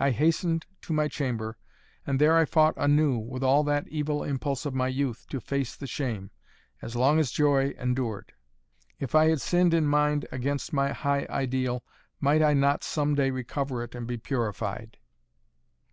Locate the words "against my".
10.32-10.92